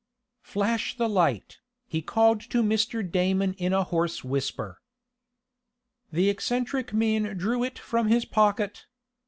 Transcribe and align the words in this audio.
"Flash 0.41 0.97
the 0.97 1.07
light," 1.07 1.59
he 1.85 2.01
called 2.01 2.41
to 2.49 2.63
Mr. 2.63 3.05
Damon 3.07 3.53
in 3.59 3.71
a 3.71 3.83
hoarse 3.83 4.23
whisper. 4.23 4.81
The 6.11 6.27
eccentric 6.27 6.91
man 6.91 7.37
drew 7.37 7.63
it 7.63 7.77
from 7.77 8.07
his 8.07 8.25
packet. 8.25 8.87